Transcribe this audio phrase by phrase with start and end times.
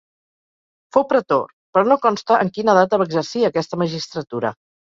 [0.97, 4.57] Fou pretor, però no consta en quina data va exercir aquesta magistratura.